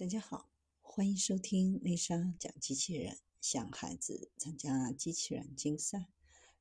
[0.00, 0.48] 大家好，
[0.80, 6.08] 欢迎收听丽莎讲机器人，向孩子参加机器人竞赛、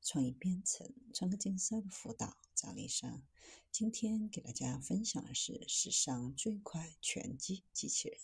[0.01, 3.23] 创意编程、创客竞赛的辅导，找丽莎。
[3.71, 8.19] 今天给大家分享的是史上最快拳击机器人，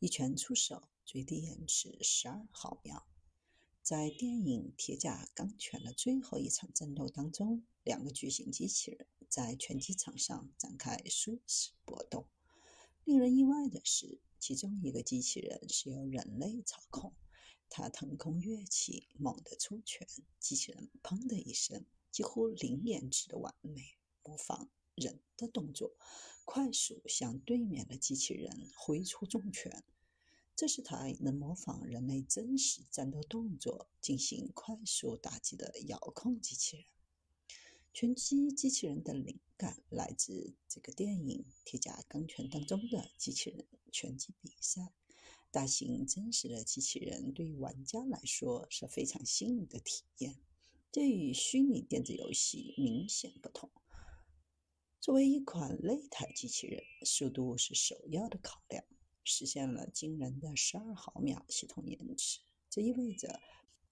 [0.00, 3.06] 一拳出手，最低延迟十二毫秒。
[3.84, 12.26] 在电影《铁甲钢拳》的最后一场战斗当中，两个巨型机器人在拳击场上展开殊死搏斗。
[13.04, 14.18] 令人意外的是。
[14.40, 17.12] 其中一个机器人是由人类操控，
[17.68, 20.08] 它腾空跃起，猛地出拳，
[20.38, 25.94] 机器人“砰”的一声，几乎零延迟的完美模仿人的动作，
[26.46, 29.84] 快速向对面的机器人挥出重拳。
[30.56, 36.86] 这是台能模仿人类真实战斗动作进行快速打击的遥控机器人。
[37.92, 44.92] 拳击机器人的灵感来自这个电影《铁甲钢拳》当中的机器人拳击比赛。
[45.50, 50.38] 大型真实的机器人对于玩家来说是非常新颖的体验，
[50.92, 53.70] 这与虚拟电子游戏明显不同。
[55.00, 58.84] 作为一款擂台机器人，速度是首要的考量，
[59.24, 62.40] 实现了惊人的十二毫秒系统延迟。
[62.68, 63.40] 这意味着。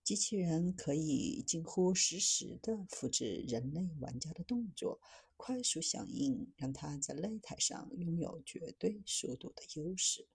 [0.09, 5.03] 机器人可以近乎实时地复制人类玩家的动作，
[5.37, 10.27] 快速响应，让它在擂台上拥有绝对速度的优势。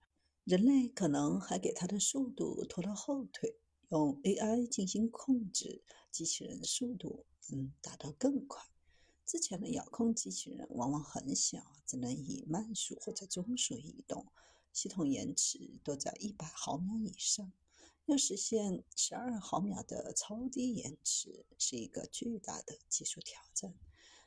[0.44, 3.56] 人类可能还给它的速度拖了后腿，
[3.88, 8.62] 用 AI 进行控制，机器人速度能达到更快。
[9.26, 14.24] 之前的遥控机器人往往很小，只能以慢速或者中速移动，
[14.72, 17.52] 系统延迟都在一百毫秒以上。
[18.06, 23.74] 要实现十二毫秒的超低延迟是一个巨大的技术挑战。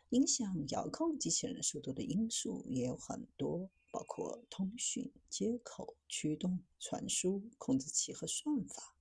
[0.09, 8.95] 影响遥控机器人速度的因素也有很多，包括通讯、接口、驱动、传输、控制器和算法。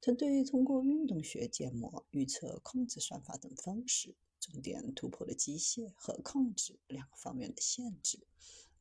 [0.00, 8.20] 团队通过运动学建模预测控制算法等方式，重点突破了机械和控制两个方面的限制。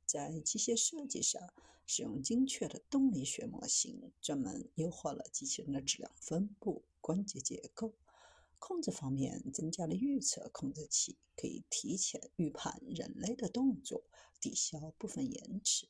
[0.05, 1.41] 在机械设计上，
[1.85, 7.93] 使用精确的动力学模型，专门优化了机器人的质量分布、关节结构。
[8.57, 14.05] 控制方面，增加了预测控制器，可以提前预判人类的动作，
[14.39, 15.87] 抵消部分延迟。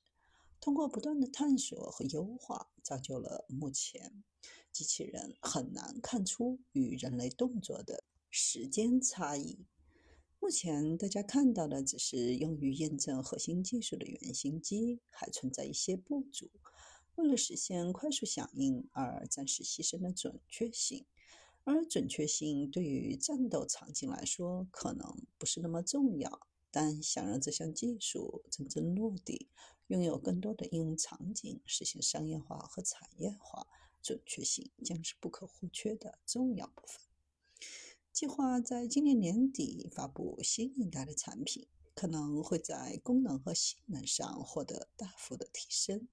[0.59, 4.23] 通过不断的探索和优化，造就了目前
[4.72, 9.66] 机器人很难看出与人类动作的时间差异。
[10.45, 16.51] 目前大家看到的只是用于验证核心技术的原型机，还存在一些不足。
[17.16, 21.07] 为了实现快速响应而暂时牺牲了准确性，
[21.63, 26.47] 而准确性对于战斗场景来说可能不是那么重要。
[26.69, 29.50] 但想让这项技术真正落地，
[29.88, 33.66] 拥有更多的应用场景，实现商业化和产业化，
[34.00, 37.04] 准确性将是不可或缺的重要部分。
[38.15, 46.07] 计划在今年年底发布新一代的产品，可能会在功能和性能上获得大幅的提升。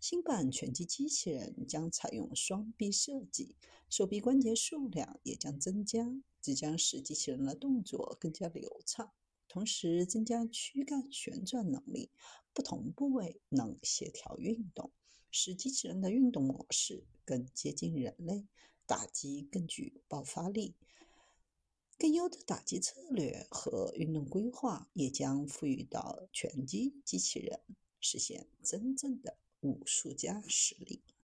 [0.00, 3.54] 新版拳击机器人将采用双臂设计，
[3.88, 9.12] 手臂关节数量也将增加，这将使机器人的动作更加流畅，
[9.46, 12.10] 同时增加躯干旋转能力，
[12.52, 14.90] 不同部位能协调运动，
[15.30, 18.44] 使机器人的运动模式更接近人类，
[18.86, 20.74] 打击更具爆发力。
[21.96, 27.60] 更优的打击策略和运动规划也将赋予到拳击机器人，
[28.00, 31.04] 实现真正的武术家实力。